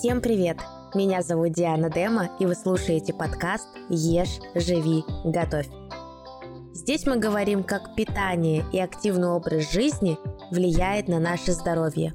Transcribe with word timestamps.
Всем 0.00 0.22
привет! 0.22 0.56
Меня 0.94 1.20
зовут 1.20 1.52
Диана 1.52 1.90
Дема, 1.90 2.34
и 2.40 2.46
вы 2.46 2.54
слушаете 2.54 3.12
подкаст 3.12 3.68
«Ешь, 3.90 4.40
живи, 4.54 5.04
готовь». 5.26 5.68
Здесь 6.72 7.04
мы 7.04 7.18
говорим, 7.18 7.62
как 7.62 7.94
питание 7.96 8.64
и 8.72 8.78
активный 8.78 9.28
образ 9.28 9.70
жизни 9.70 10.16
влияет 10.50 11.06
на 11.08 11.20
наше 11.20 11.52
здоровье. 11.52 12.14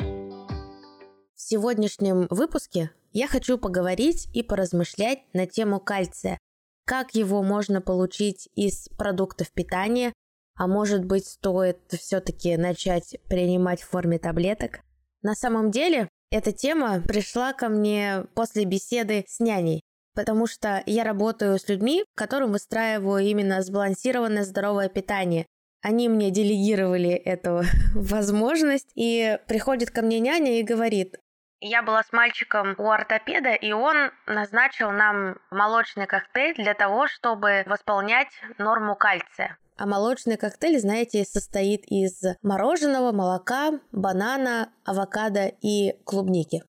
В 0.00 1.40
сегодняшнем 1.40 2.26
выпуске 2.28 2.90
я 3.12 3.28
хочу 3.28 3.56
поговорить 3.56 4.28
и 4.34 4.42
поразмышлять 4.42 5.20
на 5.34 5.46
тему 5.46 5.78
кальция, 5.78 6.38
как 6.84 7.14
его 7.14 7.44
можно 7.44 7.80
получить 7.80 8.48
из 8.56 8.88
продуктов 8.98 9.52
питания, 9.52 10.12
а 10.56 10.66
может 10.66 11.04
быть 11.04 11.28
стоит 11.28 11.78
все-таки 11.92 12.56
начать 12.56 13.16
принимать 13.28 13.80
в 13.80 13.88
форме 13.88 14.18
таблеток. 14.18 14.80
На 15.22 15.36
самом 15.36 15.70
деле 15.70 16.08
эта 16.30 16.52
тема 16.52 17.00
пришла 17.00 17.52
ко 17.52 17.68
мне 17.68 18.24
после 18.34 18.64
беседы 18.64 19.24
с 19.28 19.40
няней, 19.40 19.82
потому 20.14 20.46
что 20.46 20.82
я 20.86 21.04
работаю 21.04 21.58
с 21.58 21.68
людьми, 21.68 22.04
которым 22.14 22.52
выстраиваю 22.52 23.24
именно 23.24 23.62
сбалансированное 23.62 24.44
здоровое 24.44 24.88
питание. 24.88 25.46
Они 25.80 26.08
мне 26.08 26.30
делегировали 26.30 27.10
эту 27.10 27.62
возможность, 27.94 28.90
и 28.94 29.38
приходит 29.46 29.90
ко 29.90 30.02
мне 30.02 30.20
няня 30.20 30.58
и 30.58 30.64
говорит, 30.64 31.16
я 31.60 31.82
была 31.82 32.04
с 32.04 32.12
мальчиком 32.12 32.76
у 32.78 32.88
ортопеда, 32.88 33.52
и 33.54 33.72
он 33.72 34.12
назначил 34.26 34.92
нам 34.92 35.38
молочный 35.50 36.06
коктейль 36.06 36.54
для 36.54 36.74
того, 36.74 37.08
чтобы 37.08 37.64
восполнять 37.66 38.28
норму 38.58 38.94
кальция. 38.94 39.58
А 39.78 39.86
молочный 39.86 40.36
коктейль, 40.36 40.80
знаете, 40.80 41.24
состоит 41.24 41.84
из 41.86 42.20
мороженого, 42.42 43.12
молока, 43.12 43.78
банана, 43.92 44.72
авокадо 44.84 45.52
и 45.62 45.92
клубники. 46.04 46.64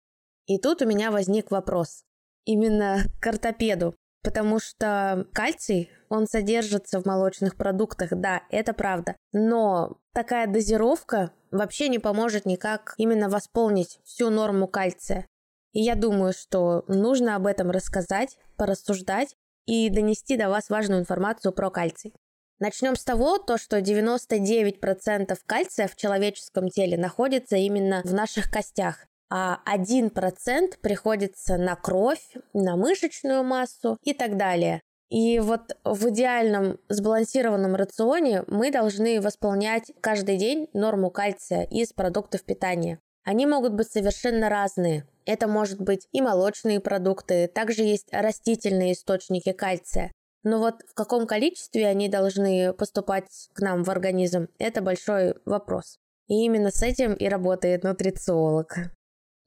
И 0.45 0.59
тут 0.59 0.81
у 0.81 0.85
меня 0.85 1.09
возник 1.09 1.49
вопрос. 1.49 2.03
Именно 2.43 3.03
к 3.21 3.27
ортопеду. 3.27 3.95
Потому 4.23 4.59
что 4.59 5.25
кальций, 5.33 5.89
он 6.09 6.27
содержится 6.27 6.99
в 6.99 7.05
молочных 7.05 7.55
продуктах, 7.55 8.09
да, 8.11 8.41
это 8.49 8.73
правда. 8.73 9.15
Но 9.31 9.99
такая 10.13 10.45
дозировка 10.45 11.31
вообще 11.49 11.87
не 11.87 11.99
поможет 11.99 12.45
никак 12.45 12.93
именно 12.97 13.29
восполнить 13.29 14.01
всю 14.03 14.29
норму 14.29 14.67
кальция. 14.67 15.25
И 15.71 15.81
я 15.81 15.95
думаю, 15.95 16.33
что 16.33 16.83
нужно 16.89 17.37
об 17.37 17.47
этом 17.47 17.71
рассказать, 17.71 18.37
порассуждать 18.57 19.33
и 19.65 19.89
донести 19.89 20.35
до 20.35 20.49
вас 20.49 20.69
важную 20.69 20.99
информацию 20.99 21.53
про 21.53 21.69
кальций. 21.69 22.13
Начнем 22.59 22.95
с 22.95 23.03
того, 23.03 23.37
то, 23.37 23.57
что 23.57 23.77
99% 23.77 25.37
кальция 25.45 25.87
в 25.87 25.95
человеческом 25.95 26.69
теле 26.69 26.97
находится 26.97 27.55
именно 27.55 28.01
в 28.03 28.13
наших 28.13 28.49
костях, 28.49 29.05
а 29.29 29.59
1% 29.71 30.79
приходится 30.81 31.57
на 31.57 31.75
кровь, 31.75 32.33
на 32.53 32.75
мышечную 32.75 33.43
массу 33.43 33.97
и 34.03 34.13
так 34.13 34.37
далее. 34.37 34.81
И 35.09 35.39
вот 35.39 35.77
в 35.85 36.09
идеальном 36.09 36.79
сбалансированном 36.89 37.75
рационе 37.75 38.43
мы 38.47 38.71
должны 38.71 39.21
восполнять 39.21 39.91
каждый 40.01 40.37
день 40.37 40.67
норму 40.73 41.11
кальция 41.11 41.63
из 41.63 41.93
продуктов 41.93 42.43
питания. 42.43 42.99
Они 43.23 43.45
могут 43.45 43.73
быть 43.73 43.91
совершенно 43.91 44.49
разные. 44.49 45.05
Это 45.25 45.47
может 45.47 45.79
быть 45.79 46.07
и 46.11 46.21
молочные 46.21 46.79
продукты, 46.79 47.47
также 47.47 47.83
есть 47.83 48.07
растительные 48.11 48.93
источники 48.93 49.51
кальция. 49.51 50.11
Но 50.43 50.59
вот 50.59 50.81
в 50.87 50.93
каком 50.93 51.27
количестве 51.27 51.87
они 51.87 52.09
должны 52.09 52.73
поступать 52.73 53.49
к 53.53 53.59
нам 53.61 53.83
в 53.83 53.89
организм, 53.89 54.47
это 54.59 54.81
большой 54.81 55.35
вопрос. 55.45 55.97
И 56.27 56.43
именно 56.45 56.71
с 56.71 56.81
этим 56.81 57.13
и 57.13 57.27
работает 57.27 57.83
нутрициолог. 57.83 58.75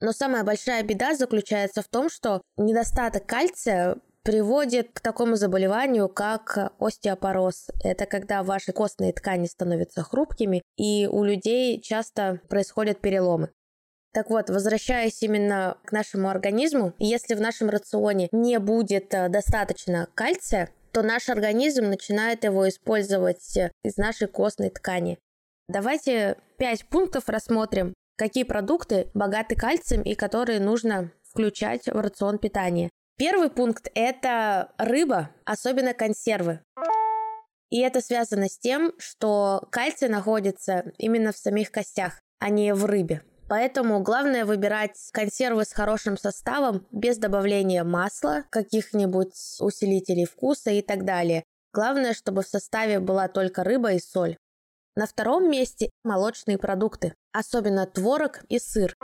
Но 0.01 0.13
самая 0.13 0.45
большая 0.45 0.83
беда 0.83 1.15
заключается 1.15 1.83
в 1.83 1.89
том, 1.89 2.09
что 2.09 2.43
недостаток 2.57 3.27
кальция 3.27 3.97
приводит 4.23 4.91
к 4.93 5.01
такому 5.01 5.37
заболеванию, 5.37 6.09
как 6.09 6.75
остеопороз. 6.79 7.69
Это 7.83 8.07
когда 8.07 8.43
ваши 8.43 8.73
костные 8.73 9.13
ткани 9.13 9.47
становятся 9.47 10.03
хрупкими, 10.03 10.63
и 10.77 11.07
у 11.11 11.25
людей 11.25 11.81
часто 11.81 12.41
происходят 12.49 13.01
переломы. 13.01 13.51
Так 14.13 14.29
вот, 14.29 14.51
возвращаясь 14.51 15.23
именно 15.23 15.77
к 15.85 15.93
нашему 15.93 16.29
организму, 16.29 16.95
если 16.99 17.35
в 17.35 17.41
нашем 17.41 17.71
рационе 17.71 18.29
не 18.33 18.59
будет 18.59 19.15
э, 19.15 19.29
достаточно 19.29 20.09
кальция, 20.15 20.71
то 20.93 21.03
наш 21.03 21.29
организм 21.29 21.85
начинает 21.85 22.45
его 22.45 22.69
использовать 22.69 23.57
из 23.83 23.97
нашей 23.97 24.29
костной 24.29 24.71
ткани. 24.71 25.19
Давайте 25.69 26.37
пять 26.59 26.85
пунктов 26.87 27.29
рассмотрим, 27.29 27.95
какие 28.17 28.45
продукты 28.45 29.11
богаты 29.15 29.55
кальцием 29.55 30.03
и 30.03 30.15
которые 30.15 30.61
нужно 30.61 31.13
включать 31.31 31.87
в 31.87 31.99
рацион 31.99 32.39
питания. 32.39 32.91
Первый 33.17 33.51
пункт– 33.51 33.89
это 33.95 34.73
рыба, 34.79 35.31
особенно 35.45 35.95
консервы. 35.95 36.61
И 37.71 37.81
это 37.81 38.01
связано 38.01 38.49
с 38.49 38.59
тем, 38.59 38.93
что 38.99 39.69
кальций 39.71 40.09
находится 40.09 40.93
именно 40.99 41.33
в 41.33 41.37
самих 41.37 41.71
костях, 41.71 42.19
а 42.41 42.51
не 42.51 42.75
в 42.75 42.85
рыбе. 42.85 43.23
Поэтому 43.51 44.01
главное 44.01 44.45
выбирать 44.45 45.11
консервы 45.13 45.65
с 45.65 45.73
хорошим 45.73 46.17
составом, 46.17 46.87
без 46.93 47.19
добавления 47.19 47.83
масла, 47.83 48.45
каких-нибудь 48.49 49.35
усилителей 49.59 50.25
вкуса 50.25 50.71
и 50.71 50.83
так 50.83 51.05
далее. 51.05 51.43
Главное, 51.73 52.15
чтобы 52.15 52.43
в 52.43 52.47
составе 52.47 53.01
была 53.01 53.27
только 53.27 53.65
рыба 53.65 53.95
и 53.95 53.99
соль. 53.99 54.37
На 54.95 55.09
втором 55.09 55.51
месте 55.51 55.91
молочные 56.05 56.59
продукты, 56.59 57.13
особенно 57.33 57.87
творог 57.87 58.45
и 58.49 58.61
сыр. 58.61 58.95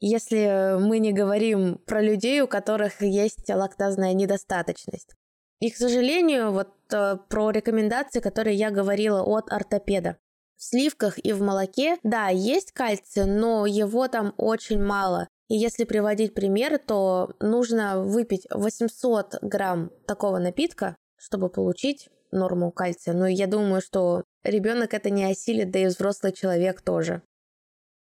Если 0.00 0.76
мы 0.80 0.98
не 0.98 1.12
говорим 1.12 1.78
про 1.86 2.02
людей, 2.02 2.40
у 2.40 2.48
которых 2.48 3.02
есть 3.02 3.48
лактазная 3.48 4.14
недостаточность. 4.14 5.14
И, 5.60 5.70
к 5.70 5.76
сожалению, 5.76 6.50
вот 6.50 6.72
э, 6.92 7.18
про 7.28 7.52
рекомендации, 7.52 8.18
которые 8.18 8.56
я 8.56 8.72
говорила 8.72 9.22
от 9.22 9.52
ортопеда. 9.52 10.16
В 10.58 10.64
сливках 10.64 11.24
и 11.24 11.32
в 11.32 11.40
молоке, 11.40 11.98
да, 12.02 12.28
есть 12.28 12.72
кальций, 12.72 13.26
но 13.26 13.64
его 13.64 14.08
там 14.08 14.34
очень 14.36 14.82
мало. 14.82 15.28
И 15.48 15.54
если 15.54 15.84
приводить 15.84 16.34
пример, 16.34 16.78
то 16.78 17.30
нужно 17.38 18.02
выпить 18.02 18.46
800 18.50 19.36
грамм 19.40 19.90
такого 20.08 20.38
напитка, 20.38 20.96
чтобы 21.16 21.48
получить 21.48 22.08
норму 22.32 22.72
кальция. 22.72 23.14
Но 23.14 23.28
я 23.28 23.46
думаю, 23.46 23.80
что 23.80 24.24
ребенок 24.42 24.94
это 24.94 25.10
не 25.10 25.24
осилит, 25.24 25.70
да 25.70 25.78
и 25.78 25.86
взрослый 25.86 26.32
человек 26.32 26.82
тоже. 26.82 27.22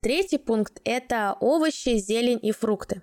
Третий 0.00 0.38
пункт– 0.38 0.80
это 0.84 1.36
овощи, 1.40 1.98
зелень 1.98 2.38
и 2.40 2.52
фрукты. 2.52 3.02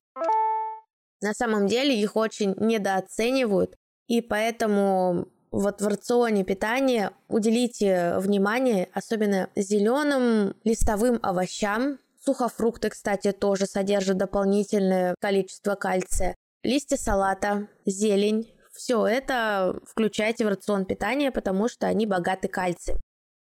На 1.21 1.33
самом 1.33 1.67
деле 1.67 1.99
их 1.99 2.15
очень 2.15 2.55
недооценивают, 2.57 3.75
и 4.07 4.21
поэтому 4.21 5.27
вот 5.51 5.81
в 5.81 5.87
рационе 5.87 6.43
питания 6.43 7.11
уделите 7.27 8.17
внимание 8.17 8.89
особенно 8.93 9.49
зеленым 9.55 10.55
листовым 10.63 11.19
овощам. 11.21 11.99
Сухофрукты, 12.23 12.89
кстати, 12.89 13.31
тоже 13.31 13.65
содержат 13.65 14.17
дополнительное 14.17 15.15
количество 15.19 15.75
кальция. 15.75 16.35
Листья 16.63 16.95
салата, 16.95 17.67
зелень. 17.85 18.53
Все 18.73 19.05
это 19.05 19.79
включайте 19.85 20.45
в 20.45 20.47
рацион 20.47 20.85
питания, 20.85 21.31
потому 21.31 21.67
что 21.67 21.87
они 21.87 22.05
богаты 22.05 22.47
кальцием. 22.47 23.01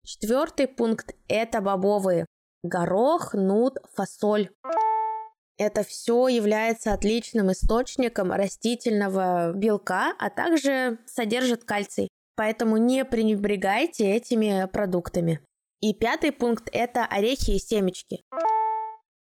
Четвертый 0.05 0.67
пункт– 0.67 1.15
это 1.27 1.61
бобовые. 1.61 2.25
Горох, 2.63 3.33
нут, 3.33 3.77
фасоль. 3.95 4.49
Это 5.57 5.83
все 5.83 6.27
является 6.27 6.93
отличным 6.93 7.51
источником 7.51 8.31
растительного 8.31 9.53
белка, 9.53 10.13
а 10.19 10.29
также 10.29 10.99
содержит 11.05 11.63
кальций. 11.63 12.09
Поэтому 12.35 12.75
не 12.77 13.05
пренебрегайте 13.05 14.11
этими 14.11 14.67
продуктами. 14.71 15.39
И 15.79 15.93
пятый 15.93 16.31
пункт– 16.31 16.69
это 16.73 17.05
орехи 17.05 17.51
и 17.51 17.59
семечки. 17.59 18.21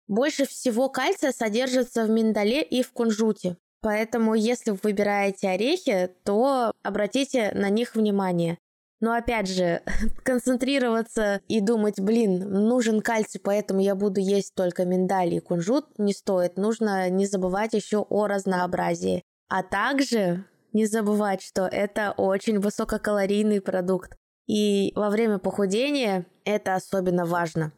Больше 0.06 0.46
всего 0.46 0.88
кальция 0.88 1.32
содержится 1.32 2.04
в 2.04 2.10
миндале 2.10 2.62
и 2.62 2.82
в 2.82 2.92
кунжуте. 2.92 3.56
Поэтому, 3.80 4.34
если 4.34 4.70
вы 4.70 4.78
выбираете 4.82 5.48
орехи, 5.48 6.10
то 6.24 6.72
обратите 6.82 7.50
на 7.52 7.68
них 7.68 7.96
внимание. 7.96 8.58
Но 9.02 9.14
опять 9.14 9.48
же, 9.48 9.82
концентрироваться 10.22 11.42
и 11.48 11.60
думать, 11.60 12.00
блин, 12.00 12.38
нужен 12.68 13.02
кальций, 13.02 13.40
поэтому 13.42 13.80
я 13.80 13.96
буду 13.96 14.20
есть 14.20 14.54
только 14.54 14.84
миндаль 14.84 15.34
и 15.34 15.40
кунжут, 15.40 15.86
не 15.98 16.14
стоит. 16.14 16.56
Нужно 16.56 17.10
не 17.10 17.26
забывать 17.26 17.74
еще 17.74 18.06
о 18.08 18.28
разнообразии. 18.28 19.24
А 19.48 19.64
также 19.64 20.44
не 20.72 20.86
забывать, 20.86 21.42
что 21.42 21.66
это 21.66 22.14
очень 22.16 22.60
высококалорийный 22.60 23.60
продукт. 23.60 24.16
И 24.46 24.92
во 24.94 25.10
время 25.10 25.38
похудения 25.38 26.24
это 26.44 26.76
особенно 26.76 27.26
важно. 27.26 27.72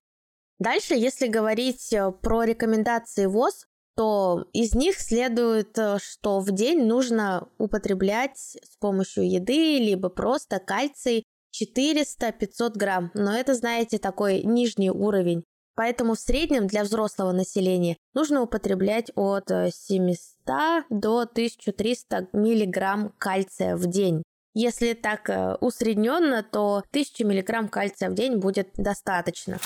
Дальше, 0.59 0.95
если 0.95 1.27
говорить 1.27 1.93
э, 1.93 2.13
про 2.13 2.45
рекомендации 2.45 3.27
ВОЗ, 3.27 3.67
то 3.97 4.47
из 4.53 4.75
них 4.75 4.99
следует, 4.99 5.79
э, 5.79 5.99
что 5.99 6.41
в 6.41 6.51
день 6.51 6.87
нужно 6.87 7.49
употреблять 7.59 8.39
с 8.39 8.77
помощью 8.79 9.31
еды, 9.31 9.79
либо 9.79 10.09
просто 10.09 10.59
кальций 10.59 11.25
400-500 11.55 12.73
грамм. 12.75 13.11
Но 13.15 13.35
это, 13.35 13.55
знаете, 13.55 13.99
такой 13.99 14.43
нижний 14.43 14.91
уровень. 14.91 15.45
Поэтому 15.77 16.15
в 16.15 16.21
среднем 16.21 16.67
для 16.67 16.85
взрослого 16.85 17.33
населения 17.33 17.97
нужно 18.15 18.43
употреблять 18.43 19.11
от 19.17 19.49
700 19.49 20.21
э, 20.49 20.83
до 20.91 21.21
1300 21.21 22.29
мг 22.33 23.13
кальция 23.19 23.77
в 23.77 23.87
день. 23.87 24.23
Если 24.55 24.93
так 24.95 25.29
э, 25.29 25.57
усредненно, 25.61 26.45
то 26.45 26.77
1000 26.91 27.25
мг 27.25 27.71
кальция 27.71 28.09
в 28.11 28.15
день 28.15 28.37
будет 28.37 28.71
достаточно. 28.77 29.59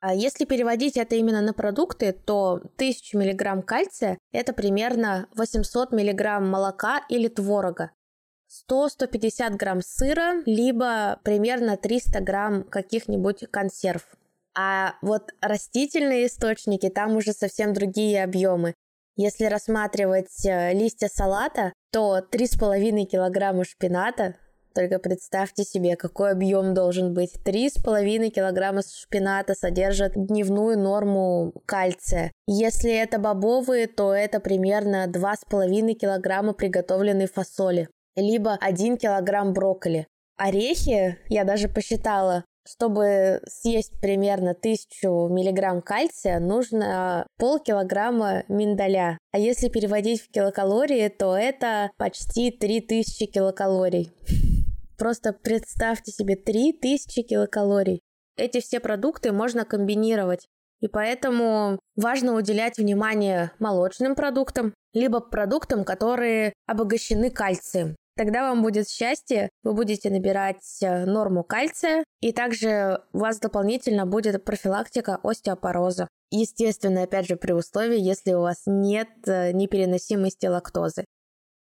А 0.00 0.14
если 0.14 0.44
переводить 0.44 0.96
это 0.96 1.16
именно 1.16 1.40
на 1.40 1.52
продукты, 1.52 2.12
то 2.12 2.60
1000 2.76 3.18
мг 3.18 3.64
кальция– 3.64 4.18
это 4.32 4.52
примерно 4.52 5.28
800 5.34 5.92
мг 5.92 6.40
молока 6.40 7.04
или 7.08 7.28
творога. 7.28 7.90
100-150 8.70 9.56
грамм 9.56 9.82
сыра, 9.82 10.42
либо 10.46 11.20
примерно 11.24 11.76
300 11.76 12.20
грамм 12.20 12.62
каких-нибудь 12.62 13.50
консерв. 13.50 14.06
А 14.56 14.94
вот 15.02 15.32
растительные 15.40 16.26
источники, 16.26 16.88
там 16.88 17.16
уже 17.16 17.32
совсем 17.32 17.74
другие 17.74 18.22
объемы. 18.22 18.74
Если 19.16 19.44
рассматривать 19.44 20.46
э, 20.46 20.72
листья 20.72 21.08
салата, 21.08 21.72
то 21.90 22.20
3,5 22.20 23.04
килограмма 23.04 23.64
шпината, 23.64 24.36
только 24.78 25.00
представьте 25.00 25.64
себе, 25.64 25.96
какой 25.96 26.30
объем 26.30 26.72
должен 26.72 27.12
быть. 27.12 27.34
3,5 27.44 28.28
килограмма 28.28 28.82
шпината 28.82 29.54
содержат 29.54 30.12
дневную 30.14 30.78
норму 30.78 31.52
кальция. 31.66 32.30
Если 32.46 32.92
это 32.92 33.18
бобовые, 33.18 33.88
то 33.88 34.14
это 34.14 34.38
примерно 34.38 35.08
2,5 35.08 35.94
килограмма 35.94 36.52
приготовленной 36.52 37.26
фасоли, 37.26 37.88
либо 38.14 38.56
1 38.60 38.98
килограмм 38.98 39.52
брокколи. 39.52 40.06
Орехи, 40.36 41.18
я 41.28 41.42
даже 41.42 41.68
посчитала, 41.68 42.44
чтобы 42.64 43.40
съесть 43.48 43.98
примерно 44.00 44.50
1000 44.50 45.28
миллиграмм 45.28 45.82
кальция, 45.82 46.38
нужно 46.38 47.26
полкилограмма 47.36 48.44
миндаля. 48.46 49.18
А 49.32 49.38
если 49.38 49.68
переводить 49.68 50.20
в 50.20 50.30
килокалории, 50.30 51.08
то 51.08 51.36
это 51.36 51.90
почти 51.96 52.52
3000 52.52 53.26
килокалорий. 53.26 54.12
Просто 54.98 55.32
представьте 55.32 56.10
себе 56.10 56.34
3000 56.34 57.22
килокалорий. 57.22 58.00
Эти 58.36 58.60
все 58.60 58.80
продукты 58.80 59.32
можно 59.32 59.64
комбинировать. 59.64 60.46
И 60.80 60.88
поэтому 60.88 61.78
важно 61.96 62.34
уделять 62.34 62.78
внимание 62.78 63.52
молочным 63.58 64.14
продуктам, 64.14 64.74
либо 64.92 65.20
продуктам, 65.20 65.84
которые 65.84 66.52
обогащены 66.66 67.30
кальцием. 67.30 67.96
Тогда 68.16 68.48
вам 68.48 68.62
будет 68.62 68.88
счастье, 68.88 69.48
вы 69.62 69.74
будете 69.74 70.10
набирать 70.10 70.78
э, 70.82 71.04
норму 71.04 71.44
кальция, 71.44 72.02
и 72.20 72.32
также 72.32 73.00
у 73.12 73.18
вас 73.18 73.38
дополнительно 73.38 74.06
будет 74.06 74.44
профилактика 74.44 75.20
остеопороза. 75.22 76.08
Естественно, 76.30 77.04
опять 77.04 77.28
же, 77.28 77.36
при 77.36 77.52
условии, 77.52 77.98
если 77.98 78.32
у 78.32 78.40
вас 78.40 78.62
нет 78.66 79.08
э, 79.26 79.52
непереносимости 79.52 80.46
лактозы. 80.46 81.04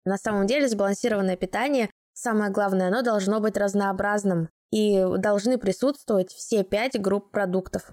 На 0.05 0.19
самом 0.19 0.47
деле 0.47 0.69
сбалансированное 0.69 1.37
питание, 1.37 1.91
самое 2.17 2.51
главное, 2.51 2.89
оно 2.89 3.03
должно 3.03 3.41
быть 3.41 3.57
разнообразным, 3.57 4.49
и 4.73 5.05
должны 5.19 5.59
присутствовать 5.59 6.33
все 6.33 6.65
пять 6.65 7.01
групп 7.01 7.31
продуктов. 7.31 7.93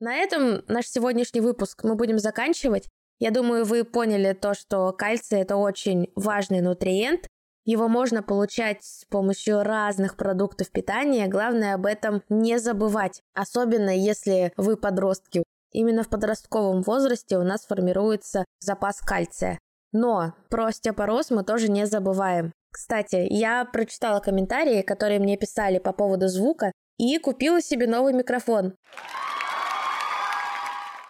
На 0.00 0.16
этом 0.16 0.62
наш 0.68 0.86
сегодняшний 0.86 1.40
выпуск 1.40 1.82
мы 1.82 1.94
будем 1.94 2.18
заканчивать. 2.18 2.88
Я 3.20 3.30
думаю, 3.30 3.64
вы 3.64 3.84
поняли 3.84 4.34
то, 4.34 4.52
что 4.52 4.92
кальций 4.92 5.40
это 5.40 5.56
очень 5.56 6.10
важный 6.14 6.60
нутриент. 6.60 7.26
Его 7.64 7.88
можно 7.88 8.22
получать 8.22 8.84
с 8.84 9.06
помощью 9.06 9.62
разных 9.62 10.16
продуктов 10.16 10.70
питания. 10.70 11.28
Главное 11.28 11.74
об 11.74 11.86
этом 11.86 12.22
не 12.28 12.58
забывать, 12.58 13.22
особенно 13.32 13.88
если 13.88 14.52
вы 14.58 14.76
подростки. 14.76 15.44
Именно 15.74 16.04
в 16.04 16.08
подростковом 16.08 16.82
возрасте 16.82 17.36
у 17.36 17.42
нас 17.42 17.66
формируется 17.66 18.44
запас 18.60 19.00
кальция. 19.00 19.58
Но 19.92 20.32
про 20.48 20.66
остеопороз 20.66 21.30
мы 21.30 21.42
тоже 21.42 21.68
не 21.68 21.86
забываем. 21.86 22.52
Кстати, 22.72 23.26
я 23.28 23.64
прочитала 23.64 24.20
комментарии, 24.20 24.82
которые 24.82 25.18
мне 25.18 25.36
писали 25.36 25.78
по 25.78 25.92
поводу 25.92 26.28
звука, 26.28 26.72
и 26.96 27.18
купила 27.18 27.60
себе 27.60 27.88
новый 27.88 28.12
микрофон. 28.12 28.74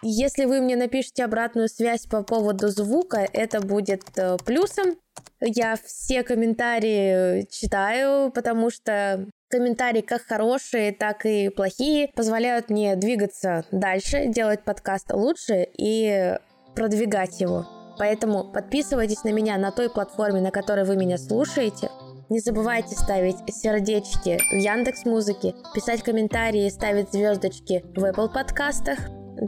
Если 0.01 0.45
вы 0.45 0.61
мне 0.61 0.75
напишите 0.75 1.23
обратную 1.23 1.69
связь 1.69 2.07
по 2.07 2.23
поводу 2.23 2.69
звука, 2.69 3.27
это 3.33 3.61
будет 3.61 4.03
э, 4.17 4.37
плюсом. 4.45 4.97
Я 5.41 5.77
все 5.83 6.23
комментарии 6.23 7.47
читаю, 7.51 8.31
потому 8.31 8.71
что 8.71 9.27
комментарии 9.55 10.01
как 10.01 10.21
хорошие, 10.23 10.91
так 10.91 11.25
и 11.25 11.49
плохие 11.49 12.09
позволяют 12.15 12.69
мне 12.69 12.95
двигаться 12.95 13.63
дальше, 13.71 14.27
делать 14.27 14.63
подкаст 14.63 15.13
лучше 15.13 15.67
и 15.77 16.37
продвигать 16.75 17.39
его. 17.39 17.65
Поэтому 17.97 18.43
подписывайтесь 18.43 19.23
на 19.23 19.29
меня 19.29 19.57
на 19.57 19.71
той 19.71 19.89
платформе, 19.89 20.41
на 20.41 20.51
которой 20.51 20.83
вы 20.83 20.97
меня 20.97 21.17
слушаете. 21.17 21.89
Не 22.29 22.39
забывайте 22.39 22.95
ставить 22.95 23.37
сердечки 23.47 24.39
в 24.51 24.57
Яндекс 24.57 25.05
Музыке, 25.05 25.53
писать 25.73 26.03
комментарии, 26.03 26.67
ставить 26.69 27.11
звездочки 27.13 27.85
в 27.95 28.03
Apple 28.03 28.33
подкастах. 28.33 28.99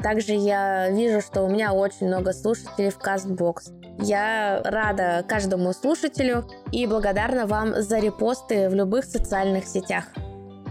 Также 0.01 0.33
я 0.33 0.89
вижу, 0.89 1.19
что 1.19 1.43
у 1.43 1.49
меня 1.49 1.73
очень 1.73 2.07
много 2.07 2.31
слушателей 2.31 2.91
в 2.91 2.97
CastBox. 2.97 3.86
Я 3.99 4.61
рада 4.63 5.25
каждому 5.27 5.73
слушателю 5.73 6.45
и 6.71 6.85
благодарна 6.85 7.47
вам 7.47 7.81
за 7.81 7.99
репосты 7.99 8.69
в 8.69 8.75
любых 8.75 9.05
социальных 9.05 9.65
сетях. 9.65 10.05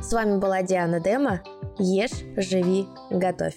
С 0.01 0.13
вами 0.13 0.39
была 0.39 0.63
Диана 0.63 1.01
Дема. 1.01 1.41
Ешь, 1.79 2.23
живи, 2.37 2.87
готовь. 3.11 3.57